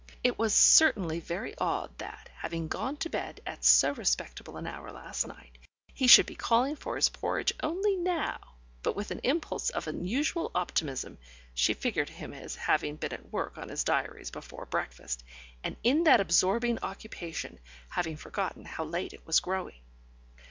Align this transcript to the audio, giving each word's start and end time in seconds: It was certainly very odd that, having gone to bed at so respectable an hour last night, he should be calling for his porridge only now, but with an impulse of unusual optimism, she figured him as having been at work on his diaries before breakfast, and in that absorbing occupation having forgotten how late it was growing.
It 0.23 0.39
was 0.39 0.55
certainly 0.55 1.19
very 1.19 1.55
odd 1.59 1.95
that, 1.99 2.31
having 2.37 2.67
gone 2.67 2.97
to 2.97 3.09
bed 3.11 3.39
at 3.45 3.63
so 3.63 3.93
respectable 3.93 4.57
an 4.57 4.65
hour 4.65 4.91
last 4.91 5.27
night, 5.27 5.59
he 5.93 6.07
should 6.07 6.25
be 6.25 6.33
calling 6.33 6.75
for 6.75 6.95
his 6.95 7.09
porridge 7.09 7.53
only 7.61 7.95
now, 7.97 8.39
but 8.81 8.95
with 8.95 9.11
an 9.11 9.19
impulse 9.19 9.69
of 9.69 9.85
unusual 9.85 10.49
optimism, 10.55 11.19
she 11.53 11.75
figured 11.75 12.09
him 12.09 12.33
as 12.33 12.55
having 12.55 12.95
been 12.95 13.13
at 13.13 13.31
work 13.31 13.59
on 13.59 13.69
his 13.69 13.83
diaries 13.83 14.31
before 14.31 14.65
breakfast, 14.65 15.23
and 15.63 15.77
in 15.83 16.03
that 16.05 16.19
absorbing 16.19 16.79
occupation 16.81 17.59
having 17.89 18.17
forgotten 18.17 18.65
how 18.65 18.83
late 18.83 19.13
it 19.13 19.27
was 19.27 19.39
growing. 19.39 19.81